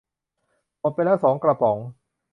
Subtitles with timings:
[0.79, 1.77] หมดไปแล้วสองกระป๋อง